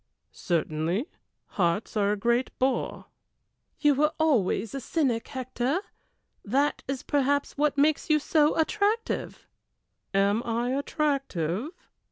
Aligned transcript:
"Certainly 0.31 1.05
hearts 1.45 1.95
are 1.95 2.11
a 2.11 2.17
great 2.17 2.49
bore." 2.57 3.05
"You 3.79 3.93
were 3.93 4.11
always 4.19 4.73
a 4.73 4.79
cynic, 4.79 5.27
Hector; 5.27 5.79
that 6.43 6.81
is 6.87 7.03
perhaps 7.03 7.55
what 7.55 7.77
makes 7.77 8.09
you 8.09 8.17
so 8.17 8.55
attractive." 8.57 9.45
"Am 10.11 10.41
I 10.43 10.71
attractive?" 10.71 11.69